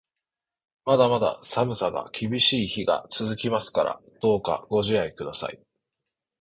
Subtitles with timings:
[0.83, 5.61] まだまだ寒さが厳しい日が続きますから、どうかご自愛ください。